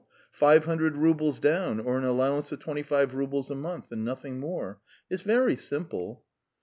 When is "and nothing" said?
3.91-4.39